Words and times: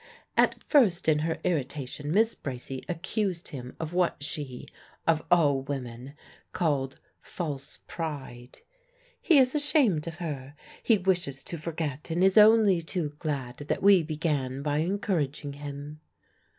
At 0.35 0.63
first 0.63 1.07
in 1.07 1.19
her 1.19 1.37
irritation 1.43 2.11
Miss 2.11 2.33
Bracy 2.33 2.83
accused 2.89 3.49
him 3.49 3.75
of 3.79 3.93
what 3.93 4.23
she 4.23 4.67
(of 5.05 5.23
all 5.29 5.61
women!) 5.61 6.15
called 6.53 6.99
false 7.21 7.77
pride. 7.85 8.61
"He 9.21 9.37
is 9.37 9.53
ashamed 9.53 10.07
of 10.07 10.17
her. 10.17 10.55
He 10.81 10.97
wishes 10.97 11.43
to 11.43 11.57
forget, 11.59 12.09
and 12.09 12.23
is 12.23 12.35
only 12.35 12.81
too 12.81 13.09
glad 13.19 13.57
that 13.57 13.83
we 13.83 14.01
began 14.01 14.63
by 14.63 14.77
encouraging 14.77 15.53
him." 15.53 15.99